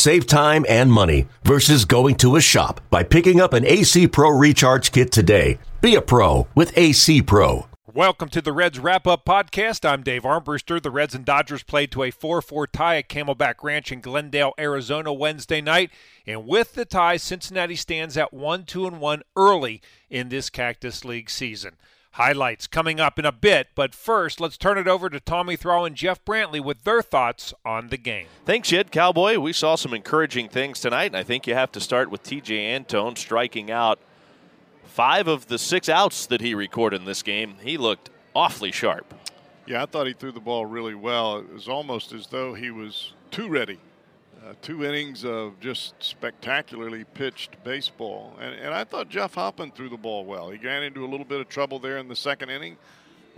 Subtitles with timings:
[0.00, 4.30] Save time and money versus going to a shop by picking up an AC Pro
[4.30, 5.58] Recharge Kit today.
[5.82, 7.66] Be a pro with AC Pro.
[7.92, 9.86] Welcome to the Reds Wrap Up Podcast.
[9.86, 10.82] I'm Dave Armbruster.
[10.82, 14.54] The Reds and Dodgers played to a 4 4 tie at Camelback Ranch in Glendale,
[14.58, 15.90] Arizona Wednesday night.
[16.26, 21.04] And with the tie, Cincinnati stands at 1 2 and 1 early in this Cactus
[21.04, 21.76] League season.
[22.14, 25.84] Highlights coming up in a bit, but first, let's turn it over to Tommy Thrall
[25.84, 28.26] and Jeff Brantley with their thoughts on the game.
[28.44, 29.38] Thanks, Jed Cowboy.
[29.38, 32.74] We saw some encouraging things tonight, and I think you have to start with TJ
[32.74, 34.00] Antone striking out
[34.90, 39.14] Five of the six outs that he recorded in this game, he looked awfully sharp.
[39.64, 41.38] Yeah, I thought he threw the ball really well.
[41.38, 43.78] It was almost as though he was too ready.
[44.42, 48.34] Uh, two innings of just spectacularly pitched baseball.
[48.40, 50.50] And, and I thought Jeff Hoffman threw the ball well.
[50.50, 52.76] He ran into a little bit of trouble there in the second inning.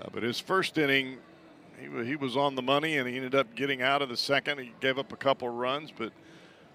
[0.00, 1.18] Uh, but his first inning,
[1.80, 4.58] he, he was on the money and he ended up getting out of the second.
[4.58, 5.90] He gave up a couple runs.
[5.90, 6.12] But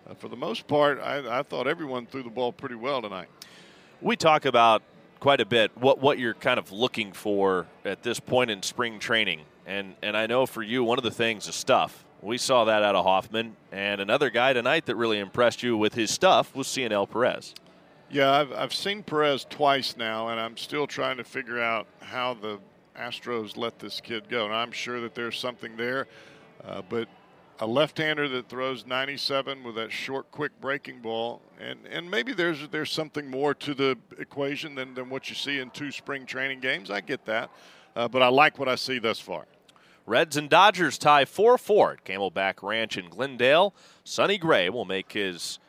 [0.09, 3.29] uh, for the most part, I, I thought everyone threw the ball pretty well tonight
[4.01, 4.81] we talk about
[5.19, 8.99] quite a bit what what you're kind of looking for at this point in spring
[8.99, 9.41] training.
[9.65, 12.05] And and I know for you one of the things is stuff.
[12.21, 15.93] We saw that out of Hoffman and another guy tonight that really impressed you with
[15.93, 17.53] his stuff was Cionel Perez.
[18.11, 22.33] Yeah, I've I've seen Perez twice now and I'm still trying to figure out how
[22.33, 22.59] the
[22.97, 24.45] Astros let this kid go.
[24.45, 26.07] And I'm sure that there's something there.
[26.65, 27.07] Uh, but
[27.61, 32.67] a left-hander that throws 97 with that short, quick breaking ball, and and maybe there's
[32.69, 36.59] there's something more to the equation than, than what you see in two spring training
[36.59, 36.89] games.
[36.89, 37.49] I get that,
[37.95, 39.45] uh, but I like what I see thus far.
[40.09, 43.75] Reds and Dodgers tie 4-4 at Camelback Ranch in Glendale.
[44.03, 45.59] Sonny Gray will make his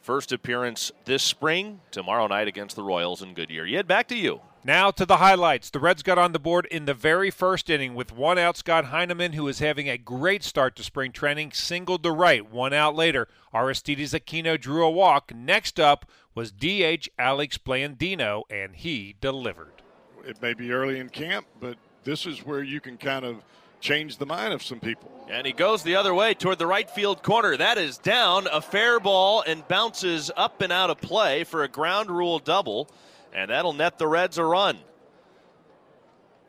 [0.00, 3.66] first appearance this spring tomorrow night against the Royals in Goodyear.
[3.66, 4.40] Yet back to you.
[4.64, 5.68] Now to the highlights.
[5.68, 8.56] The Reds got on the board in the very first inning with one out.
[8.56, 12.50] Scott Heineman, who is having a great start to spring training, singled to right.
[12.50, 15.34] One out later, Aristides Aquino drew a walk.
[15.34, 19.82] Next up was DH Alex Blandino, and he delivered.
[20.24, 23.44] It may be early in camp, but this is where you can kind of
[23.82, 25.10] change the mind of some people.
[25.28, 27.56] And he goes the other way toward the right field corner.
[27.56, 31.68] That is down, a fair ball, and bounces up and out of play for a
[31.68, 32.88] ground rule double
[33.32, 34.78] and that'll net the Reds a run.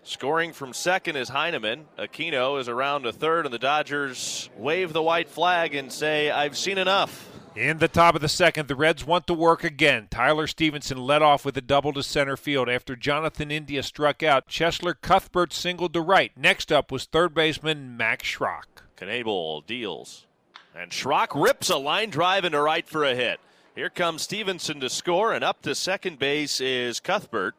[0.03, 1.85] Scoring from second is Heineman.
[1.97, 6.57] Aquino is around a third, and the Dodgers wave the white flag and say, I've
[6.57, 7.32] seen enough.
[7.55, 10.07] In the top of the second, the Reds want to work again.
[10.09, 14.47] Tyler Stephenson led off with a double to center field after Jonathan India struck out.
[14.47, 16.31] Cheslor Cuthbert singled to right.
[16.35, 18.81] Next up was third baseman Max Schrock.
[18.97, 20.25] Knebel deals.
[20.75, 23.39] And Schrock rips a line drive into right for a hit.
[23.75, 27.53] Here comes Stephenson to score, and up to second base is Cuthbert.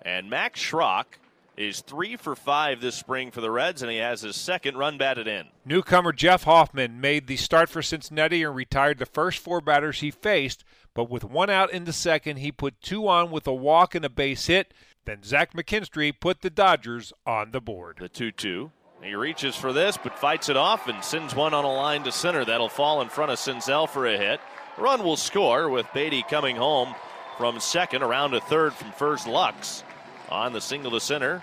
[0.00, 1.18] And Max Schrock
[1.60, 4.96] is three for five this spring for the Reds, and he has his second run
[4.96, 5.46] batted in.
[5.64, 10.10] Newcomer Jeff Hoffman made the start for Cincinnati and retired the first four batters he
[10.10, 13.94] faced, but with one out in the second, he put two on with a walk
[13.94, 14.72] and a base hit.
[15.04, 17.98] Then Zach McKinstry put the Dodgers on the board.
[18.00, 18.70] The 2 2.
[19.02, 22.12] He reaches for this, but fights it off and sends one on a line to
[22.12, 22.44] center.
[22.44, 24.40] That'll fall in front of Senzel for a hit.
[24.76, 26.94] Run will score with Beaty coming home
[27.38, 29.84] from second, around a third from first Lux
[30.30, 31.42] on the single to center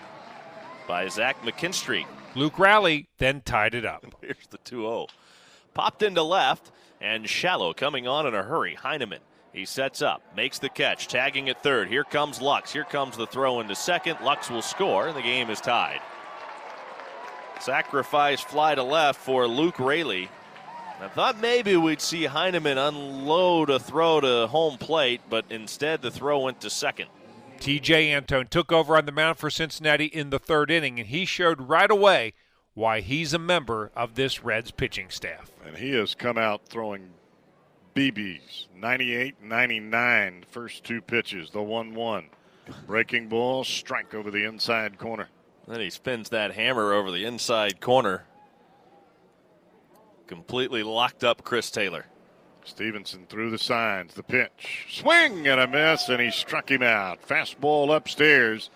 [0.86, 2.06] by Zach McKinstry.
[2.34, 4.04] Luke Raley then tied it up.
[4.20, 5.06] Here's the 2 0.
[5.74, 8.74] Popped into left, and Shallow coming on in a hurry.
[8.74, 9.20] Heineman.
[9.52, 11.88] He sets up, makes the catch, tagging at third.
[11.88, 12.72] Here comes Lux.
[12.72, 14.18] Here comes the throw into second.
[14.22, 16.00] Lux will score, and the game is tied.
[17.60, 20.28] Sacrifice fly to left for Luke Raley.
[21.00, 26.10] I thought maybe we'd see Heineman unload a throw to home plate, but instead the
[26.10, 27.08] throw went to second.
[27.58, 31.24] TJ Antone took over on the mound for Cincinnati in the third inning, and he
[31.24, 32.34] showed right away
[32.74, 35.50] why he's a member of this Reds pitching staff.
[35.66, 37.10] And he has come out throwing
[37.94, 42.26] BBs 98 99, first two pitches, the 1 1.
[42.86, 45.28] Breaking ball, strike over the inside corner.
[45.66, 48.24] Then he spins that hammer over the inside corner
[50.28, 52.06] completely locked up Chris Taylor.
[52.64, 57.22] Stephenson threw the signs, the pitch, swing and a miss, and he struck him out.
[57.26, 58.70] Fastball upstairs,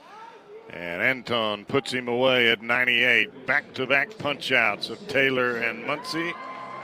[0.71, 3.47] and Antone puts him away at 98.
[3.47, 6.33] Back to back punch outs of Taylor and Muncy.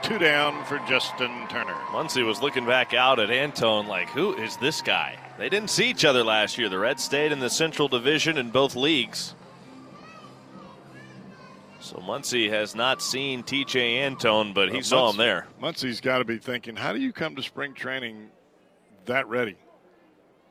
[0.01, 1.75] Two down for Justin Turner.
[1.91, 5.17] Muncy was looking back out at Antone like, who is this guy?
[5.37, 6.69] They didn't see each other last year.
[6.69, 9.35] The Reds stayed in the Central Division in both leagues.
[11.89, 15.47] So Muncy has not seen TJ Antone, but he well, saw him there.
[15.59, 18.29] Muncy's got to be thinking, how do you come to spring training
[19.05, 19.55] that ready?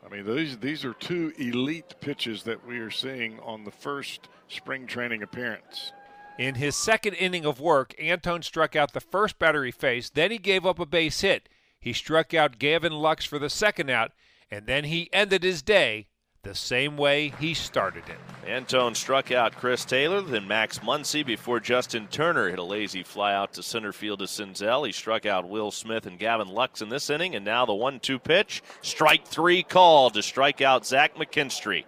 [0.05, 4.27] I mean, these these are two elite pitches that we are seeing on the first
[4.49, 5.93] spring training appearance.
[6.37, 10.15] In his second inning of work, Antone struck out the first batter he faced.
[10.15, 11.47] Then he gave up a base hit.
[11.79, 14.11] He struck out Gavin Lux for the second out,
[14.51, 16.08] and then he ended his day
[16.43, 18.49] the same way he started it.
[18.49, 23.33] Antone struck out Chris Taylor, then Max Muncy before Justin Turner hit a lazy fly
[23.33, 24.85] out to center field to Senzel.
[24.85, 28.19] He struck out Will Smith and Gavin Lux in this inning, and now the one-two
[28.19, 31.83] pitch, strike three called to strike out Zach McKinstry.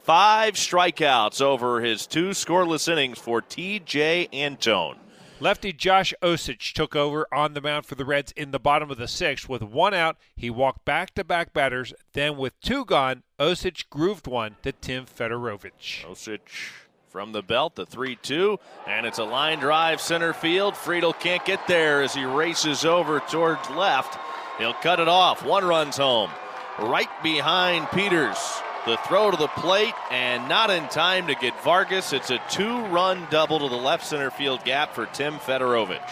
[0.00, 4.28] Five strikeouts over his two scoreless innings for T.J.
[4.32, 4.96] Antone.
[5.42, 8.96] Lefty Josh Osich took over on the mound for the Reds in the bottom of
[8.96, 9.48] the sixth.
[9.48, 11.92] With one out, he walked back to back batters.
[12.12, 16.04] Then, with two gone, Osich grooved one to Tim Federowicz.
[16.04, 16.70] Osich
[17.08, 18.56] from the belt, the 3 2,
[18.86, 20.74] and it's a line drive center field.
[20.74, 24.16] Friedl can't get there as he races over towards left.
[24.58, 25.44] He'll cut it off.
[25.44, 26.30] One runs home.
[26.78, 28.38] Right behind Peters.
[28.84, 32.12] The throw to the plate and not in time to get Vargas.
[32.12, 36.10] It's a two run double to the left center field gap for Tim Federowicz.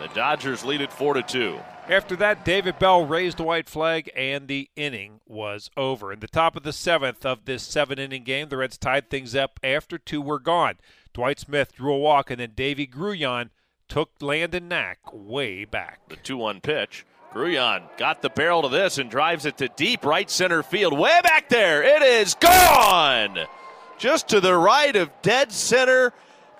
[0.00, 1.58] The Dodgers lead it 4 to 2.
[1.88, 6.12] After that, David Bell raised the white flag and the inning was over.
[6.12, 9.36] In the top of the seventh of this seven inning game, the Reds tied things
[9.36, 10.74] up after two were gone.
[11.14, 13.50] Dwight Smith drew a walk and then Deivy Grullon
[13.88, 16.08] took Landon Knack way back.
[16.08, 17.04] The 2 1 pitch.
[17.32, 20.98] Grullon got the barrel to this and drives it to deep right center field.
[20.98, 21.82] Way back there.
[21.82, 23.38] It is gone.
[23.98, 26.12] Just to the right of dead center.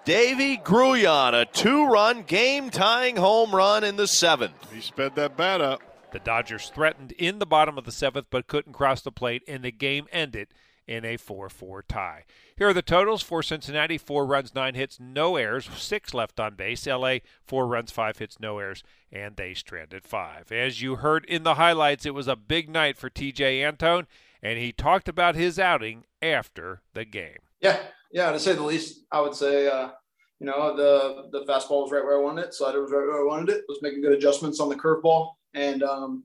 [0.05, 4.73] Deivy Grullon, a two run game tying home run in the seventh.
[4.73, 5.81] He sped that bat up.
[6.11, 9.63] The Dodgers threatened in the bottom of the seventh but couldn't cross the plate, and
[9.63, 10.49] the game ended
[10.87, 12.25] in a 4 4 tie.
[12.57, 16.55] Here are the totals for Cincinnati four runs, nine hits, no errors, six left on
[16.55, 16.87] base.
[16.87, 20.53] LA, four runs, five hits, no errors, and they stranded five.
[20.53, 24.07] As you heard in the highlights, it was a big night for TJ Antone,
[24.43, 27.39] and he talked about his outing after the game.
[27.61, 27.81] Yeah,
[28.13, 29.69] yeah, to say the least, I would say.
[29.69, 29.91] Uh,
[30.39, 32.55] you know, the the fastball was right where I wanted it.
[32.55, 33.65] Slider was right where I wanted it.
[33.69, 36.25] Was making good adjustments on the curveball, and um,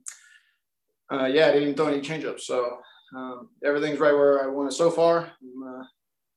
[1.10, 2.40] uh, yeah, I didn't throw any changeups.
[2.40, 2.78] So
[3.16, 5.20] um, everything's right where I want it so far.
[5.20, 5.82] Uh,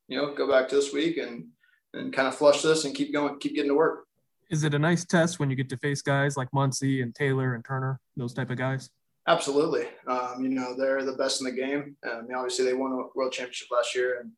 [0.07, 1.47] you know, go back to this week and
[1.93, 4.05] and kind of flush this and keep going, keep getting to work.
[4.49, 7.53] Is it a nice test when you get to face guys like Muncy and Taylor
[7.53, 8.89] and Turner, those type of guys?
[9.27, 9.85] Absolutely.
[10.07, 11.95] Um, you know, they're the best in the game.
[12.09, 14.31] Um, obviously, they won a world championship last year, and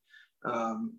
[0.53, 0.93] um,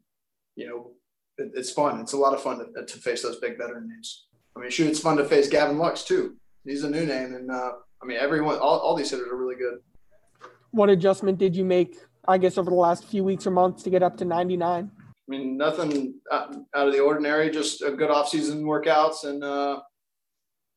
[0.56, 0.92] you know,
[1.38, 2.00] it, it's fun.
[2.00, 4.26] It's a lot of fun to, to, face those big veteran names.
[4.56, 6.36] I mean, shoot, it's fun to face Gavin Lux too.
[6.64, 7.72] He's a new name, and uh,
[8.02, 9.80] I mean, everyone, all, all these hitters are really good
[10.74, 13.90] what adjustment did you make, I guess, over the last few weeks or months to
[13.90, 14.90] get up to 99?
[14.96, 19.80] I mean, nothing out of the ordinary, just a good offseason workouts and, uh,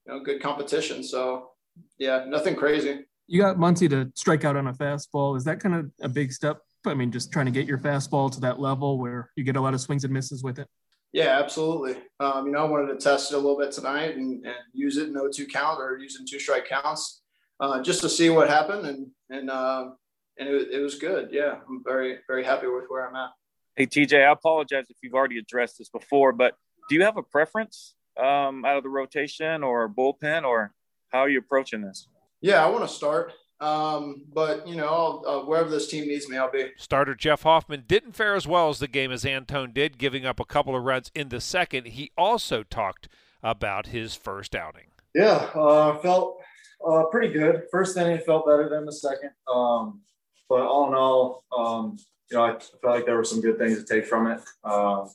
[0.06, 1.04] you know, good competition.
[1.04, 1.50] So,
[1.98, 3.06] yeah, nothing crazy.
[3.26, 5.36] You got Muncy to strike out on a fastball.
[5.36, 6.62] Is that kind of a big step?
[6.86, 9.62] I mean, just trying to get your fastball to that level where you get a
[9.62, 10.68] lot of swings and misses with it.
[11.12, 11.98] Yeah, absolutely.
[12.20, 14.98] Um, you know, I wanted to test it a little bit tonight and, and use
[14.98, 17.24] it in no two count or using two strike counts
[17.60, 19.92] uh, just to see what happened, and and uh,
[20.38, 21.30] and it, it was good.
[21.32, 23.30] Yeah, I'm very very happy with where I'm at.
[23.76, 26.56] Hey TJ, I apologize if you've already addressed this before, but
[26.90, 30.74] do you have a preference um, out of the rotation or bullpen, or
[31.10, 32.08] how are you approaching this?
[32.42, 33.34] Yeah, I want to start.
[33.60, 36.72] Um, but you know, uh, wherever this team needs me, I'll be.
[36.78, 40.40] Starter Jeff Hoffman didn't fare as well as the game as Antone did, giving up
[40.40, 41.88] a couple of runs in the second.
[41.88, 43.10] He also talked
[43.42, 44.88] about his first outing.
[45.16, 46.40] Yeah, uh, felt
[46.86, 47.64] uh, pretty good.
[47.72, 49.32] First inning felt better than the second.
[49.52, 50.02] Um,
[50.50, 51.98] but all in all, um,
[52.30, 54.40] you know, I felt like there were some good things to take from it.
[54.64, 55.10] Um,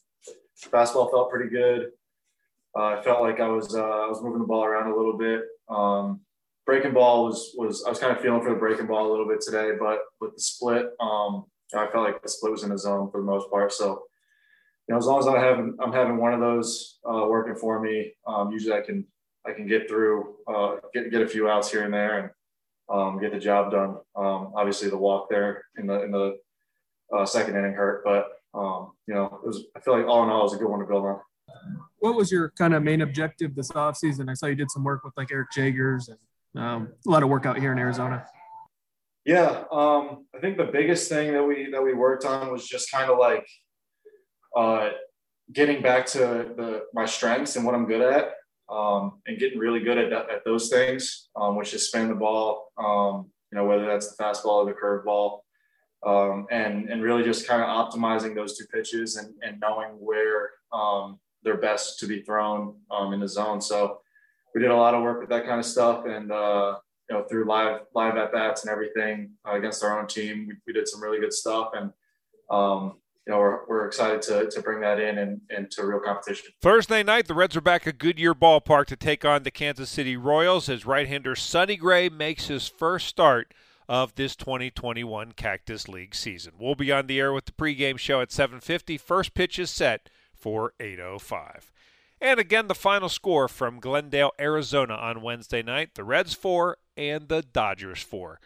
[0.71, 1.91] fastball felt pretty good.
[2.77, 5.17] Uh, I felt like I was uh, I was moving the ball around a little
[5.17, 5.43] bit.
[5.69, 6.21] Um,
[6.65, 9.29] breaking ball was was I was kind of feeling for the breaking ball a little
[9.29, 12.79] bit today, but with the split, um, I felt like the split was in the
[12.79, 13.73] zone for the most part.
[13.73, 14.05] So,
[14.89, 17.81] you know, as long as I'm having I'm having one of those uh, working for
[17.81, 19.07] me, um, usually I can
[19.47, 22.31] I can get through, uh, get get a few outs here and there, and
[22.89, 23.97] um, get the job done.
[24.17, 26.39] Um, obviously, the walk there in the in the
[27.15, 29.65] uh, second inning hurt, but um, you know, it was.
[29.77, 31.21] I feel like all in all, it was a good one to build on.
[31.99, 34.31] What was your kind of main objective this offseason?
[34.31, 37.29] I saw you did some work with like Eric Jagers and um, a lot of
[37.29, 38.25] work out here in Arizona.
[39.25, 42.91] Yeah, um, I think the biggest thing that we that we worked on was just
[42.91, 43.47] kind of like
[44.57, 44.91] uh,
[45.53, 48.35] getting back to the my strengths and what I'm good at
[48.73, 52.15] um, and getting really good at, that, at those things, um, which is spin the
[52.15, 55.41] ball, um, you know, whether that's the fastball or the curveball.
[56.07, 60.51] um, and and really just kind of optimizing those two pitches and, and knowing where
[60.73, 63.61] um, they're best to be thrown um, in the zone.
[63.61, 64.01] So
[64.55, 66.79] we did a lot of work with that kind of stuff, and uh,
[67.11, 70.55] you know through live live at bats and everything uh, against our own team, we,
[70.67, 71.93] we, did some really good stuff, and
[73.27, 76.51] you know, we're, we're excited to, to bring that in and into real competition.
[76.61, 80.17] Thursday night, the Reds are back at Goodyear Ballpark to take on the Kansas City
[80.17, 83.55] Royals as right-hander Sonny Gray makes his first start
[83.89, 86.55] of this 2021 Cactus League season.
[86.59, 88.99] We'll be on the air with the pregame show at 7:50.
[88.99, 91.71] First pitch is set for 8:05.
[92.21, 97.29] And again, the final score from Glendale, Arizona on Wednesday night: the Reds four and
[97.29, 98.41] the Dodgers four.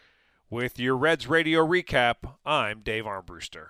[0.49, 3.69] With your Reds radio recap, I'm Dave Armbruster.